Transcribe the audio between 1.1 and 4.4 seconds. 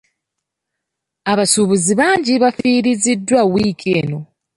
Abasuubuzi bangi bafiiriziddwa wiiki eno.